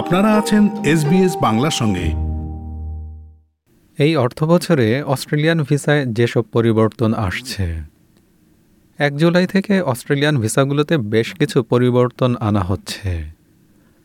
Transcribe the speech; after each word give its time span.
আপনারা 0.00 0.30
আছেন 0.40 0.62
এসবিএস 0.92 1.32
বাংলার 1.44 1.74
সঙ্গে। 1.80 2.06
এই 3.98 4.12
অর্থবছরে 4.24 4.86
অস্ট্রেলিয়ান 5.14 5.58
ভিসায় 5.68 6.02
যেসব 6.18 6.44
পরিবর্তন 6.52 7.10
আসছে, 7.26 7.66
এক 8.98 9.12
জুলাই 9.20 9.46
থেকে 9.54 9.74
অস্ট্রেলিয়ান 9.92 10.34
ভিসাগুলোতে 10.42 10.94
বেশ 11.14 11.28
কিছু 11.40 11.58
পরিবর্তন 11.72 12.30
আনা 12.48 12.62
হচ্ছে। 12.70 13.10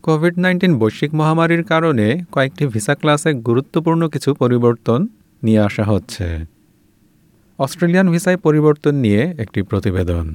কোভিড 0.04 0.36
নাইন্টিন 0.44 0.74
বৈশ্বিক 0.82 1.12
মহামারীর 1.20 1.64
কারণে 1.72 2.08
কয়েকটি 2.32 2.64
ভিসা 2.74 2.94
ক্লাসে 3.00 3.32
গুরুত্বপূর্ণ 3.48 4.02
কিছু 4.14 4.30
পরিবর্তন 4.42 5.00
নিয়ে 5.44 5.62
আসা 5.68 5.84
হচ্ছে। 5.92 6.28
অস্ট্রেলিয়ান 7.60 8.08
ভিসায় 8.14 8.40
পরিবর্তন 8.46 8.94
নিয়ে 9.06 9.22
একটি 9.44 9.60
প্রতিবেদন। 9.70 10.26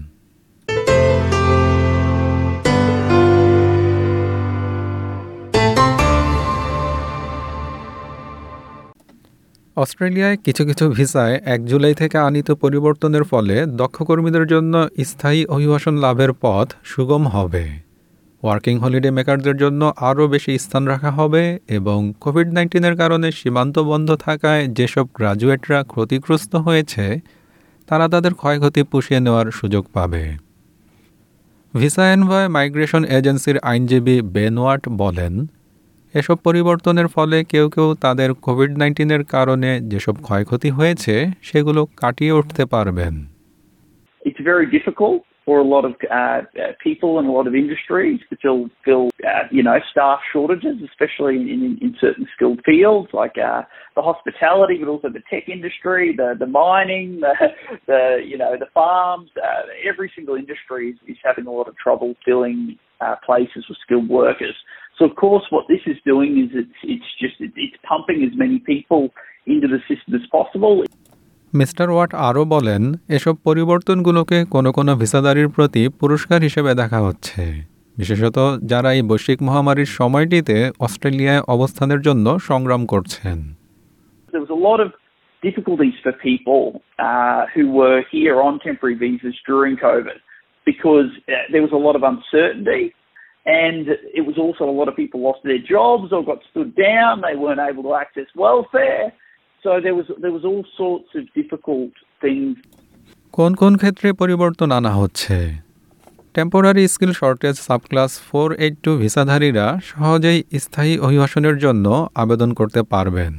অস্ট্রেলিয়ায় 9.83 10.37
কিছু 10.45 10.62
কিছু 10.69 10.84
ভিসায় 10.97 11.34
এক 11.55 11.61
জুলাই 11.66 11.95
থেকে 11.95 12.16
আনিত 12.29 12.48
পরিবর্তনের 12.62 13.25
ফলে 13.25 13.57
দক্ষ 13.80 13.97
কর্মীদের 14.09 14.45
জন্য 14.47 14.75
স্থায়ী 15.11 15.41
অভিবাসন 15.55 15.95
লাভের 16.05 16.33
পথ 16.43 16.69
সুগম 16.84 17.23
হবে। 17.27 17.65
ওয়ার্কিং 18.43 18.75
হলিডে 18.83 19.11
মেকারদের 19.11 19.56
জন্য 19.56 19.83
আরও 20.09 20.25
বেশি 20.29 20.53
স্থান 20.59 20.83
রাখা 20.87 21.11
হবে 21.11 21.43
এবং 21.69 21.98
কোভিড 22.20 22.48
নাইন্টিনের 22.53 22.95
কারণে 22.97 23.29
সীমান্ত 23.33 23.77
বন্ধ 23.91 24.09
থাকায় 24.27 24.62
যেসব 24.69 25.06
গ্রাজুয়েটরা 25.16 25.79
ক্ষতিগ্রস্ত 25.83 26.53
হয়েছে, 26.67 27.05
তারা 27.89 28.06
তাদের 28.09 28.33
ক্ষয়ক্ষতি 28.34 28.83
পুষিয়ে 28.83 29.20
নেওয়ার 29.20 29.47
সুযোগ 29.51 29.84
পাবে। 29.92 30.25
ভিসা 31.75 32.05
এনভয় 32.15 32.47
মাইগ্রেশন 32.48 33.03
এজেন্সির 33.17 33.59
আইনজীবী 33.70 34.17
বেনওয়ার্ট 34.34 34.84
বলেন 35.03 35.34
এসব 36.14 36.34
পরিবর্তনের 36.34 37.06
ফলে 37.06 37.44
কেউ 37.44 37.70
কেউ 37.70 37.94
তাদের 37.94 38.34
কোভিড 38.34 38.78
নাইন্টিনের 38.78 39.25
কারণে 39.25 39.80
যেসব 39.80 40.14
ক্ষয়ক্ষতি 40.22 40.70
হয়েছে, 40.70 41.27
সেগুলো 41.42 41.86
কাটিয়ে 41.97 42.33
উঠতে 42.33 42.64
পারবেন। 42.64 43.14
It's 44.27 44.41
very 44.44 44.66
difficult 44.77 45.30
for 45.44 45.58
a 45.58 45.64
lot 45.64 45.84
of 45.84 45.94
uh, 46.10 46.42
people 46.83 47.19
and 47.19 47.28
a 47.28 47.30
lot 47.30 47.46
of 47.46 47.55
industries 47.55 48.20
to 48.28 48.36
fill, 48.42 48.69
fill 48.84 49.08
uh, 49.27 49.48
you 49.50 49.62
know, 49.62 49.78
staff 49.91 50.20
shortages, 50.32 50.77
especially 50.84 51.36
in, 51.36 51.48
in, 51.48 51.78
in 51.80 51.97
certain 52.00 52.27
skilled 52.34 52.60
fields 52.64 53.08
like 53.12 53.36
uh, 53.38 53.62
the 53.97 54.02
hospitality, 54.02 54.77
but 54.78 54.88
also 54.88 55.08
the 55.08 55.22
tech 55.30 55.48
industry, 55.48 56.14
the, 56.16 56.34
the 56.38 56.47
mining, 56.47 57.20
the, 57.20 57.32
the 57.86 58.19
you 58.24 58.36
know, 58.36 58.55
the 58.58 58.66
farms. 58.74 59.30
Uh, 59.36 59.62
every 59.88 60.12
single 60.14 60.36
industry 60.36 60.91
is, 60.91 60.97
is 61.08 61.16
having 61.24 61.47
a 61.47 61.50
lot 61.50 61.69
of 61.69 61.77
trouble 61.77 62.14
filling 62.25 62.78
uh, 63.00 63.16
places 63.25 63.64
with 63.69 63.78
skilled 63.84 64.08
workers. 64.08 64.54
So 64.98 65.06
of 65.06 65.16
course, 65.16 65.44
what 65.50 65.64
this 65.69 65.80
is 65.86 65.97
doing 66.04 66.38
is 66.44 66.50
it's 66.54 66.78
it's 66.82 67.04
just 67.19 67.34
it's 67.41 67.77
pumping 67.88 68.22
as 68.22 68.36
many 68.38 68.58
people 68.58 69.08
into 69.47 69.66
the 69.66 69.78
system 69.88 70.14
as 70.14 70.28
possible. 70.30 70.84
Mister 71.53 71.89
Watt 71.91 72.11
আরও 72.29 72.43
বলেন 72.45 72.83
এসব 73.09 73.34
পরিবর্তনগুলোকে 73.45 74.39
কোনো 74.51 74.70
কোনো 74.73 74.93
ভিসাদারির 74.97 75.48
প্রতি 75.48 75.83
পুরস্কার 76.01 76.39
হিসেবে 76.43 76.70
দেখা 76.75 77.01
হচ্ছে 77.01 77.43
বিশেষত 77.97 78.39
যারা 78.62 78.91
এই 78.93 79.03
বৈশ্বিক 79.03 79.39
মহামারীর 79.43 79.91
সময়টিতে 79.98 80.56
অস্ট্রেলিয়ায় 80.81 81.43
অবস্থানের 81.55 82.01
জন্য 82.06 82.27
সংগ্রাম 82.48 82.83
করছেন 82.93 83.39
difficulties 85.43 85.97
for 86.05 86.12
people 86.31 86.62
uh, 86.98 87.43
who 87.55 87.65
were 87.78 88.01
here 88.15 88.37
on 88.47 88.53
temporary 88.61 88.97
visas 89.05 89.37
during 89.51 89.75
COVID 89.78 90.19
because 90.67 91.11
uh, 91.19 91.33
there 91.53 91.65
was 91.67 91.75
a 91.78 91.83
lot 91.87 91.95
of 91.98 92.03
uncertainty 92.12 92.84
and 93.65 93.84
it 94.19 94.25
was 94.28 94.37
also 94.45 94.62
a 94.65 94.77
lot 94.81 94.89
of 94.91 94.95
people 95.03 95.19
lost 95.28 95.41
their 95.43 95.62
jobs 95.75 96.09
or 96.15 96.21
got 96.23 96.41
stood 96.51 96.71
down. 96.89 97.12
They 97.27 97.37
weren't 97.43 97.65
able 97.71 97.84
to 97.89 97.95
access 97.95 98.28
welfare. 98.47 99.06
So 99.65 99.71
there 99.84 99.94
was 99.94 100.06
there 100.22 100.34
was 100.37 100.44
all 100.50 100.65
sorts 100.81 101.10
of 101.19 101.25
difficult 101.38 101.93
things. 102.22 102.53
কোন 103.34 103.53
কোন 103.60 103.72
ক্ষেত্রে 103.76 104.09
পরিবর্তন 104.12 104.69
আনা 104.78 104.93
হচ্ছে? 105.00 105.37
Temporary 106.34 106.84
skill 106.94 107.12
shortage 107.21 107.56
subclass 107.69 108.12
four 108.28 108.48
eight 108.65 108.75
two 108.84 108.93
ভিসাধারীরা 109.03 109.66
সহজেই 109.91 110.38
স্থায়ী 110.65 110.93
অভিবাসনের 111.06 111.56
জন্য 111.65 111.87
আবেদন 112.22 112.50
করতে 112.59 112.81
পারবেন। 112.93 113.32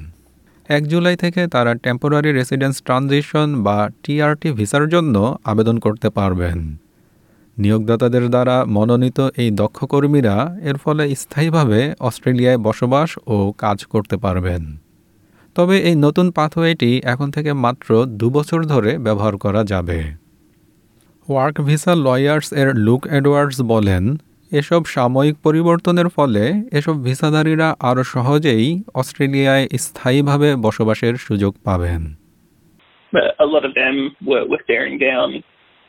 এক 0.70 0.84
জুলাই 0.92 1.16
থেকে 1.24 1.42
তারা 1.48 1.72
টেম্পোরারি 1.86 2.30
রেসিডেন্স 2.32 2.76
ট্রানজিশন 2.86 3.48
বা 3.66 3.78
টিআরটি 4.04 4.50
ভিসার 4.60 4.86
জন্য 4.94 5.16
আবেদন 5.52 5.76
করতে 5.86 6.08
পারবেন। 6.18 6.58
নিয়োগদাতাদের 7.58 8.26
দ্বারা 8.34 8.56
মনোনীত 8.76 9.20
এই 9.42 9.50
দক্ষ 9.62 9.80
কর্মীরা 9.86 10.36
এর 10.70 10.78
ফলে 10.84 11.04
স্থায়ীভাবে 11.16 11.80
অস্ট্রেলিয়ায় 12.00 12.60
বসবাস 12.68 13.10
ও 13.34 13.38
কাজ 13.64 13.78
করতে 13.94 14.16
পারবেন। 14.18 14.64
তবে 15.56 15.76
এই 15.90 15.96
নতুন 15.96 16.28
পাথওয়েটি 16.32 16.92
এখন 17.04 17.28
থেকে 17.32 17.52
মাত্র 17.66 17.90
দু 18.20 18.28
বছর 18.30 18.60
ধরে 18.64 18.92
ব্যবহার 18.98 19.36
করা 19.38 19.62
যাবে 19.64 20.00
ওয়ার্ক 21.28 21.58
ভিসা 21.62 21.94
লয়ার্স 22.06 22.48
এর 22.54 22.70
লুক 22.76 23.02
এডওয়ার্ডস 23.10 23.58
বলেন 23.64 24.04
এসব 24.52 24.82
সাময়িক 24.86 25.36
পরিবর্তনের 25.44 26.10
ফলে 26.10 26.44
এসব 26.72 26.96
ভিসাধারীরা 27.04 27.68
আরও 27.80 28.04
সহজেই 28.04 28.66
অস্ট্রেলিয়ায় 28.94 29.66
স্থায়ীভাবে 29.78 30.50
বসবাসের 30.56 31.14
সুযোগ 31.18 31.54
পাবেন 31.66 32.02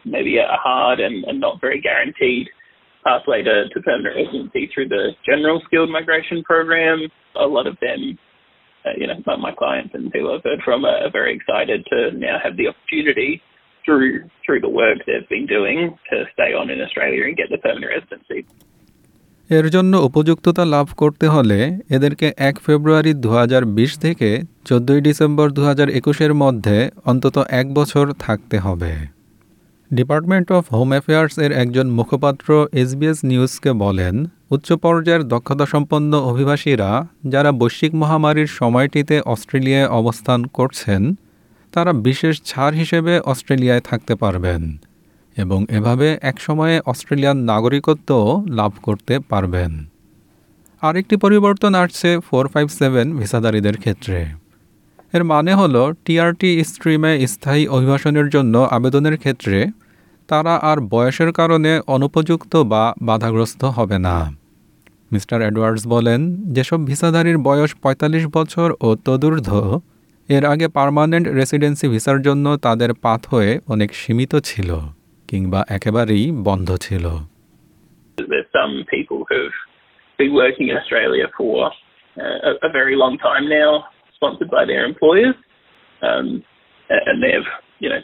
Maybe 0.05 0.33
a 0.39 0.59
hard 0.59 0.99
and, 1.01 1.17
and 1.25 1.37
not 1.39 1.55
very 1.61 1.81
guaranteed 1.81 2.47
pathway 3.05 3.41
to, 3.43 3.55
to 3.69 3.77
permanent 3.81 4.15
residency 4.17 4.63
through 4.73 4.89
the 4.89 5.05
general 5.25 5.59
skilled 5.67 5.91
migration 5.91 6.39
program. 6.43 6.97
A 7.37 7.47
lot 7.47 7.67
of 7.67 7.77
them 7.79 8.01
you 8.97 9.07
know, 9.07 9.19
my, 9.27 9.37
my 9.37 9.53
clients 9.53 9.95
and 9.95 10.13
people 10.13 10.35
I've 10.35 10.43
heard 10.43 10.63
from 10.65 10.85
are, 10.85 10.99
are 11.05 11.11
very 11.11 11.33
excited 11.35 11.81
to 11.87 11.99
now 12.19 12.37
have 12.45 12.57
the 12.57 12.67
opportunity 12.69 13.31
through 13.85 14.11
through 14.45 14.61
the 14.61 14.73
work 14.73 14.99
they've 15.07 15.29
been 15.29 15.47
doing 15.47 15.79
to 16.11 16.17
stay 16.33 16.51
on 16.55 16.71
in 16.71 16.79
Australia 16.81 17.23
and 17.25 17.37
get 17.37 17.49
the 17.51 17.59
permanent 17.59 17.91
residency. 17.97 18.41
এর 19.51 19.67
জন্য 19.71 19.93
উপযুক্ততা 19.99 20.65
লাভ 20.65 20.87
করতে 20.97 21.27
হলে 21.29 21.59
এদেরকে 21.91 22.27
এক 22.41 22.57
ফেব্রুয়ারি 22.67 23.13
দু 23.15 23.31
হাজার 23.31 23.63
বিশ 23.65 23.93
থেকে 23.99 24.31
চোদ্দই 24.65 25.01
ডিসেম্বর 25.01 25.47
দু 25.51 25.63
একুশের 25.93 26.33
মধ্যে 26.35 26.79
অন্তত 27.05 27.37
এক 27.61 27.67
বছর 27.75 28.05
থাকতে 28.19 28.57
হবে 28.59 28.93
ডিপার্টমেন্ট 29.99 30.49
অফ 30.53 30.65
হোম 30.73 30.89
অ্যাফেয়ার্স 30.91 31.35
এর 31.39 31.53
একজন 31.53 31.87
মুখপাত্র 31.91 32.49
এসবিএস 32.73 33.19
নিউজকে 33.25 33.73
বলেন, 33.73 34.15
উচ্চ 34.51 34.73
পর্যায়ের 34.73 35.23
দক্ষতাসম্পন্ন 35.29 36.13
অভিবাসীরা 36.21 36.91
যারা 37.25 37.53
বৈশ্বিক 37.53 37.95
মহামারীর 37.95 38.47
সময়টিতে 38.47 39.21
অস্ট্রেলিয়ায় 39.21 39.89
অবস্থান 39.89 40.41
করছেন, 40.45 41.03
তারা 41.73 41.93
বিশেষ 41.93 42.35
ছাড় 42.45 42.75
হিসেবে 42.77 43.21
অস্ট্রেলিয়ায় 43.21 43.81
থাকতে 43.81 44.15
পারবেন 44.15 44.63
এবং 45.37 45.67
এভাবে 45.69 46.19
একসময়ে 46.23 46.81
অস্ট্রেলিয়ান 46.87 47.37
নাগরিকত্ব 47.45 48.11
লাভ 48.49 48.73
করতে 48.83 49.15
পারবেন। 49.29 49.73
আরেকটি 50.83 51.17
পরিবর্তন 51.17 51.75
আসছে 51.75 52.19
ফোর 52.21 52.49
ফাইভ 52.49 52.67
সেভেন 52.71 53.07
ভিসাদারীদের 53.17 53.77
ক্ষেত্রে। 53.77 54.19
এর 55.13 55.25
মানে 55.25 55.55
হলো 55.55 55.83
টিআরটি 56.05 56.65
স্ট্রিমে 56.65 57.27
স্থায়ী 57.27 57.67
অভিবাসনের 57.67 58.29
জন্য 58.31 58.59
আবেদনের 58.59 59.17
ক্ষেত্রে 59.19 59.59
তারা 60.33 60.55
আর 60.71 60.79
বয়সের 60.93 61.31
কারণে 61.33 61.73
অনুপযুক্ত 61.87 62.53
বা 62.73 62.85
বাধাগ্রস্ত 63.03 63.65
হবে 63.77 63.99
না। 63.99 64.17
মিস্টার 65.13 65.39
এডওয়ার্ডস 65.43 65.83
বলেন 65.87 66.21
যেসব 66.55 66.81
ভিসাধারীর 66.85 67.39
বয়স 67.39 67.71
৪৫ 67.83 68.25
বছর 68.37 68.69
ও 68.81 68.89
তদূর্ধ্ব 69.07 69.81
এর 70.29 70.45
আগে 70.45 70.67
পার্মানেন্ট 70.69 71.27
রেসিডেন্সি 71.29 71.87
ভিসার 71.89 72.19
জন্য 72.23 72.47
তাদের 72.57 72.91
পাথওয়ে 72.95 73.51
অনেক 73.67 73.91
সীমিত 73.95 74.33
ছিল 74.45 74.71
কিংবা 75.29 75.61
একেবারেই 75.69 76.25
বন্ধ 76.45 76.69
ছিল। 76.77 77.05
Uh, 82.17 83.79
sponsored 84.19 84.51
by 84.57 84.65
their 84.71 84.85
employers, 84.85 85.37
um, 86.03 86.27
and 86.91 87.17
they've, 87.23 87.51
you 87.83 87.89
know, 87.91 88.01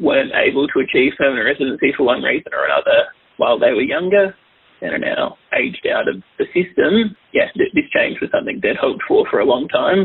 weren't 0.00 0.34
able 0.46 0.66
to 0.68 0.76
achieve 0.80 1.10
permanent 1.18 1.46
residency 1.46 1.90
for 1.96 2.02
one 2.04 2.20
reason 2.22 2.50
or 2.52 2.64
another 2.64 2.98
while 3.38 3.58
they 3.58 3.72
were 3.72 3.88
younger 3.96 4.26
and 4.82 4.90
are 4.96 5.04
now 5.14 5.24
aged 5.54 5.86
out 5.88 6.06
of 6.08 6.16
the 6.38 6.46
system. 6.56 6.90
Yeah, 7.32 7.48
this 7.56 7.88
change 7.90 8.16
was 8.20 8.30
something 8.30 8.56
they'd 8.62 8.76
hoped 8.76 9.02
for 9.08 9.20
for 9.30 9.38
a 9.40 9.48
long 9.52 9.64
time. 9.80 10.02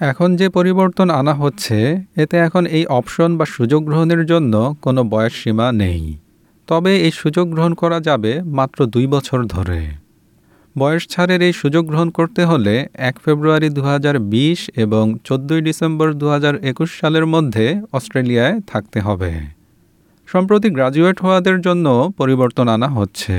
এখন 0.00 0.30
যে 0.36 0.46
পরিবর্তন 0.48 1.08
আনা 1.10 1.34
হচ্ছে 1.34 1.76
এতে 2.22 2.36
এখন 2.38 2.64
এই 2.76 2.84
option 2.98 3.30
বা 3.38 3.46
সুযোগ 3.46 3.80
গ্রহণের 3.84 4.22
জন্য 4.26 4.54
কোনো 4.82 5.00
বয়স 5.04 5.34
সীমা 5.42 5.66
নেই 5.82 6.02
তবে 6.68 6.92
এই 7.06 7.12
সুযোগ 7.20 7.46
গ্রহণ 7.54 7.72
করা 7.74 7.98
যাবে 8.00 8.32
মাত্র 8.58 8.78
দুই 8.86 9.06
বছর 9.06 9.38
ধরে 9.46 9.80
বয়স 10.76 11.04
ছাড়ের 11.08 11.40
এই 11.48 11.52
সুযোগ 11.52 11.82
গ্রহণ 11.90 12.08
করতে 12.10 12.42
হলে 12.44 12.74
এক 13.08 13.16
ফেব্রুয়ারি 13.24 13.68
দু 13.76 13.82
হাজার 13.82 14.16
বিশ 14.32 14.60
এবং 14.84 15.04
চোদ্দোই 15.24 15.60
ডিসেম্বর 15.68 16.08
দু 16.20 16.26
হাজার 16.28 16.54
একুশ 16.70 16.90
সালের 17.00 17.26
মধ্যে 17.26 17.66
অস্ট্রেলিয়ায় 17.92 18.56
থাকতে 18.66 18.98
হবে। 19.00 19.32
সম্প্রতি 20.28 20.68
গ্রাজুয়েট 20.70 21.16
হওয়াদের 21.20 21.60
জন্য 21.60 21.86
পরিবর্তন 22.20 22.66
আনা 22.68 22.88
হচ্ছে। 22.88 23.36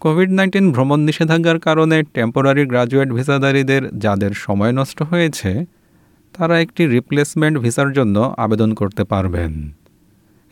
কোভিড 0.00 0.30
নাইন্টিন 0.30 0.66
ভ্রমণ 0.72 1.00
নিষেধাজ্ঞার 1.08 1.58
কারণে 1.58 1.96
টেম্পোরারি 2.14 2.64
গ্র্যাজুয়েট 2.66 3.08
ভিসাধারীদের 3.16 3.82
যাদের 4.04 4.32
সময় 4.44 4.72
নষ্ট 4.72 4.98
হয়েছে, 5.02 5.50
তারা 6.34 6.54
একটি 6.60 6.82
রিপ্লেসমেন্ট 6.86 7.56
ভিসার 7.58 7.90
জন্য 7.92 8.16
আবেদন 8.44 8.70
করতে 8.74 9.02
পারবেন। 9.04 9.52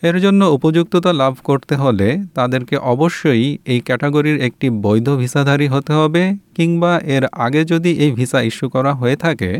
এর 0.02 0.16
জন্য 0.20 0.40
উপযুক্ততা 0.56 1.10
লাভ 1.12 1.34
করতে 1.44 1.74
হলে 1.76 2.08
তাদেরকে 2.34 2.76
অবশ্যই 2.92 3.44
এই 3.72 3.80
ক্যাটাগরির 3.80 4.38
একটি 4.42 4.66
বৈধ 4.84 5.08
ভিসাধারী 5.20 5.66
হতে 5.68 5.92
হবে 5.92 6.22
কিংবা 6.56 6.92
এর 7.16 7.24
আগে 7.36 7.62
যদি 7.64 7.90
এই 8.04 8.10
ভিসা 8.10 8.40
ইস্যু 8.40 8.66
করা 8.68 8.92
হয়ে 8.94 9.16
থাকে, 9.16 9.50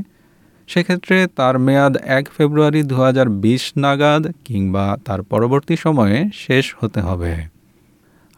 সেক্ষেত্রে 0.69 1.17
তার 1.35 1.55
মেয়াদ 1.59 1.95
এক 2.19 2.25
ফেব্রুয়ারি 2.37 2.81
দু 2.83 2.97
হাজার 3.05 3.29
বিশ 3.45 3.63
নাগাদ 3.77 4.23
কিংবা 4.45 4.87
তার 5.05 5.21
পরবর্তী 5.23 5.75
সময়ে 5.77 6.19
শেষ 6.35 6.65
হতে 6.81 7.01
হবে। 7.01 7.33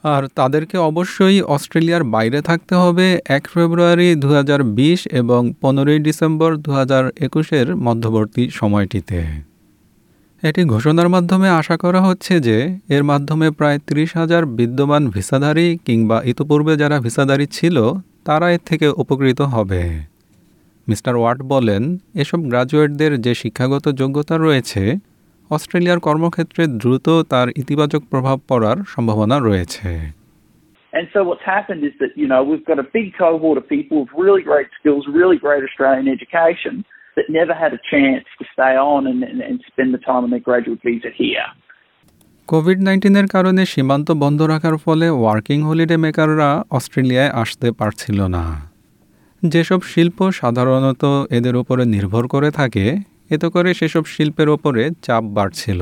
আর 0.04 0.22
তাদেরকে 0.34 0.76
অবশ্যই 0.90 1.38
অস্ট্রেলিয়ার 1.54 2.04
বাইরে 2.04 2.38
থাকতে 2.40 2.74
হবে 2.74 3.06
এক 3.36 3.44
ফেব্রুয়ারি 3.54 4.08
দু 4.14 4.28
হাজার 4.28 4.60
বিশ 4.78 5.00
এবং 5.20 5.40
পনেরোই 5.60 5.98
ডিসেম্বর 5.98 6.50
দু 6.56 6.70
একুশের 7.26 7.66
মধ্যবর্তী 7.76 8.44
সময়টিতে। 8.50 9.51
এটি 10.48 10.62
ঘোষণার 10.72 11.08
মাধ্যমে 11.14 11.48
আশা 11.60 11.76
করা 11.84 12.00
হচ্ছে 12.08 12.34
যে 12.48 12.56
এর 12.96 13.02
মাধ্যমে 13.10 13.46
প্রায় 13.58 13.78
ত্রিশ 13.88 14.10
হাজার 14.20 14.42
বিদ্যমান 14.58 15.02
ভিসাধারী 15.14 15.68
কিংবা 15.86 16.16
ইতোপূর্বে 16.32 16.72
যারা 16.82 16.96
ভিসাধারী 17.04 17.46
ছিল 17.56 17.76
তারা 18.26 18.46
এর 18.54 18.62
থেকে 18.70 18.86
উপকৃত 19.02 19.40
হবে। 19.54 19.82
মিস্টার 20.88 21.14
ওয়াট 21.20 21.38
বলেন 21.52 21.82
এসব 22.22 22.40
গ্রাজুয়েটদের 22.50 23.12
যে 23.24 23.32
শিক্ষাগত 23.42 23.84
যোগ্যতা 24.00 24.34
রয়েছে 24.46 24.82
অস্ট্রেলিয়ার 25.50 26.00
কর্মক্ষেত্রে 26.06 26.62
দ্রুত 26.80 27.06
তার 27.32 27.48
ইতিবাচক 27.62 28.02
প্রভাব 28.12 28.38
পড়ার 28.48 28.78
সম্ভাবনা 28.92 29.36
রয়েছে। 29.48 29.90
And 30.92 31.06
so 31.14 31.18
what's 31.28 31.46
happened 31.56 31.82
is 31.90 31.94
that, 32.02 32.12
you 32.20 32.28
know, 32.32 32.40
we've 32.48 32.66
got 32.70 32.78
a 32.86 32.88
big 32.98 33.08
cohort 33.20 33.56
of 33.60 33.64
people 33.76 33.96
with 34.02 34.12
really 34.24 34.44
great 34.52 34.70
skills, 34.78 35.02
really 35.20 35.38
great 35.46 35.62
Australian 35.68 36.08
education 36.18 36.74
that 37.16 37.26
never 37.40 37.54
had 37.62 37.72
a 37.78 37.82
chance 37.92 38.26
to 38.38 38.44
stay 38.54 38.74
on 38.92 39.00
and, 39.10 39.20
and, 39.30 39.38
and 39.48 39.56
spend 39.70 39.90
the 39.96 40.02
time 40.08 40.22
on 40.26 40.30
their 40.34 40.44
graduate 40.48 40.80
visa 40.86 41.10
here. 41.22 41.48
COVID 42.48 42.78
নাইন্টিনের 42.82 43.26
কারণে 43.26 43.66
সীমান্ত 43.66 44.10
বন্ধ 44.10 44.42
রাখার 44.42 44.76
ফলে 44.76 45.06
working 45.10 45.62
holiday 45.62 45.96
মেকাররা 45.96 46.64
অস্ট্রেলিয়ায় 46.70 47.30
আসতে 47.30 47.68
পারছিল 47.70 48.18
না। 48.26 48.44
যেসব 49.42 49.80
শিল্প 49.82 50.30
সাধারণত 50.30 51.04
এদের 51.30 51.56
উপরে 51.56 51.84
নির্ভর 51.84 52.26
করে 52.26 52.50
থাকে 52.50 52.96
এতে 53.30 53.48
করে 53.48 53.74
সেসব 53.74 54.04
শিল্পের 54.04 54.48
ওপরে 54.48 54.90
চাপ 55.02 55.24
বাড়ছিল। 55.24 55.80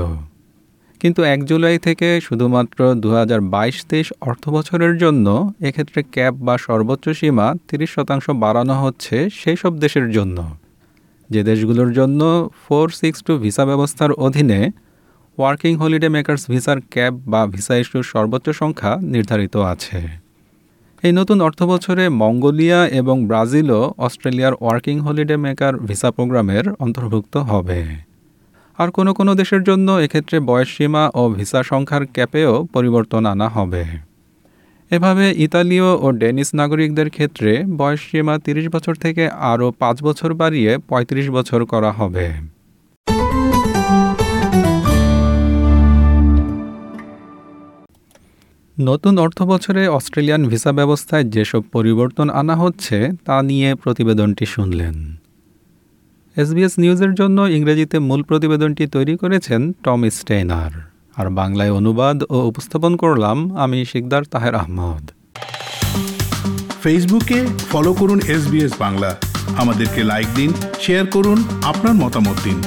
কিন্তু 1.01 1.23
এক 1.23 1.41
জুলাই 1.45 1.79
থেকে 1.79 2.21
শুধুমাত্র 2.21 2.95
দু 2.95 3.11
হাজার 3.11 3.41
বাইশ 3.41 3.85
তেইশ 3.85 4.13
অর্থবছরের 4.21 4.99
জন্য 4.99 5.53
এক্ষেত্রে 5.61 6.03
ক্যাপ 6.15 6.35
বা 6.35 6.59
সর্বোচ্চ 6.59 7.09
সীমা 7.09 7.55
তিরিশ 7.69 7.91
শতাংশ 7.91 8.31
বাড়ানো 8.31 8.75
হচ্ছে 8.85 9.17
সেই 9.31 9.57
সব 9.57 9.73
দেশের 9.79 10.11
জন্য। 10.11 10.39
যে 11.31 11.41
দেশগুলোর 11.43 11.91
জন্য 11.93 12.21
ফোর 12.65 12.87
সিক্স 12.91 13.19
টু 13.27 13.33
ভিসা 13.39 13.65
ব্যবস্থার 13.67 14.13
অধীনে 14.27 14.61
ওয়ার্কিং 15.39 15.73
হলিডে 15.81 16.09
মেকার্স 16.17 16.43
ভিসার 16.53 16.79
ক্যাব 16.93 17.15
বা 17.33 17.41
ভিসা 17.47 17.75
ইস্যুর 17.83 18.05
সর্বোচ্চ 18.13 18.47
সংখ্যা 18.61 18.93
নির্ধারিত 19.15 19.55
আছে। 19.73 19.99
এই 21.03 21.13
নতুন 21.13 21.39
অর্থবছরে 21.41 22.05
মঙ্গোলিয়া 22.23 22.81
এবং 23.01 23.17
ব্রাজিলও 23.25 23.83
অস্ট্রেলিয়ার 23.99 24.55
ওয়ার্কিং 24.61 24.97
হলিডে 25.01 25.37
মেকার 25.37 25.75
ভিসা 25.79 26.11
প্রোগ্রামের 26.11 26.65
অন্তর্ভুক্ত 26.79 27.35
হবে। 27.51 27.81
আর 28.79 28.89
কোনো 28.91 29.11
কোনো 29.15 29.33
দেশের 29.35 29.63
জন্য 29.63 29.89
এক্ষেত্রে 30.05 30.37
বয়সসীমা 30.41 31.03
ও 31.15 31.23
ভিসা 31.29 31.61
সংখ্যার 31.63 32.05
ক্যাপেও 32.15 32.53
পরিবর্তন 32.75 33.23
আনা 33.27 33.49
হবে। 33.49 33.85
এভাবে 34.91 35.35
ইতালীয় 35.37 35.85
ও 35.85 36.13
ডেনিস 36.13 36.55
নাগরিকদের 36.55 37.11
ক্ষেত্রে 37.11 37.65
বয়সসীমা 37.77 38.39
তিরিশ 38.39 38.69
বছর 38.69 38.95
থেকে 38.95 39.29
আরও 39.29 39.71
পাঁচ 39.71 40.03
বছর 40.03 40.35
বাড়িয়ে 40.35 40.79
৩৫ 40.89 41.31
বছর 41.31 41.65
করা 41.65 41.93
হবে। 41.93 42.31
নতুন 48.81 49.19
অর্থবছরে 49.19 49.89
অস্ট্রেলিয়ান 49.89 50.49
ভিসা 50.49 50.73
ব্যবস্থায় 50.73 51.25
যেসব 51.25 51.63
পরিবর্তন 51.73 52.31
আনা 52.31 52.57
হচ্ছে, 52.57 53.11
তা 53.25 53.43
নিয়ে 53.43 53.75
প্রতিবেদনটি 53.75 54.47
শুনলেন। 54.47 55.17
এসবিএস 56.37 56.79
নিউজের 56.79 57.15
জন্য 57.15 57.41
ইংরেজিতে 57.43 57.99
মূল 57.99 58.23
প্রতিবেদনটি 58.23 58.87
তৈরি 58.87 59.17
করেছেন 59.17 59.73
টম 59.85 60.11
স্টেইনার। 60.11 60.90
আর 61.21 61.31
বাংলায় 61.31 61.71
অনুবাদ 61.71 62.23
ও 62.31 62.37
উপস্থাপন 62.41 62.97
করলাম 62.97 63.57
আমি 63.57 63.85
শিকদার 63.85 64.23
তাহের 64.25 64.55
আহমদ। 64.55 65.11
ফেসবুকে 66.83 67.47
ফলো 67.71 67.95
করুন 67.95 68.21
এস 68.21 68.75
বাংলা। 68.79 69.17
আমাদেরকে 69.57 70.05
লাইক 70.05 70.27
দিন, 70.35 70.53
শেয়ার 70.81 71.07
করুন, 71.07 71.45
আপনার 71.63 71.95
মতামত 71.95 72.37
দিন। 72.45 72.63